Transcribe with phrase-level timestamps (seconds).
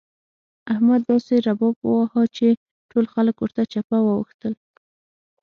[0.73, 2.47] احمد داسې رباب وواهه چې
[2.91, 4.53] ټول خلګ ورته چپه واوښتل.